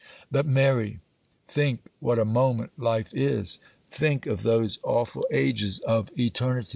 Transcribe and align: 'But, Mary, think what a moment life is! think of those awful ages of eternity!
'But, 0.31 0.47
Mary, 0.47 0.99
think 1.47 1.81
what 1.99 2.17
a 2.17 2.25
moment 2.25 2.71
life 2.75 3.13
is! 3.13 3.59
think 3.91 4.25
of 4.25 4.41
those 4.41 4.79
awful 4.83 5.27
ages 5.29 5.77
of 5.81 6.09
eternity! 6.17 6.69